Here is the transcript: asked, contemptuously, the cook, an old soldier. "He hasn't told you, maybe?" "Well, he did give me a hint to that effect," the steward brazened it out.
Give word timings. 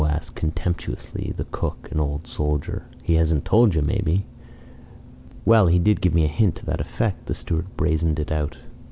asked, 0.09 0.33
contemptuously, 0.33 1.31
the 1.37 1.45
cook, 1.51 1.87
an 1.91 1.99
old 1.99 2.25
soldier. 2.25 2.85
"He 3.03 3.13
hasn't 3.17 3.45
told 3.45 3.75
you, 3.75 3.83
maybe?" 3.83 4.25
"Well, 5.45 5.67
he 5.67 5.77
did 5.77 6.01
give 6.01 6.15
me 6.15 6.25
a 6.25 6.27
hint 6.27 6.55
to 6.55 6.65
that 6.65 6.81
effect," 6.81 7.27
the 7.27 7.35
steward 7.35 7.77
brazened 7.77 8.17
it 8.17 8.31
out. 8.31 8.57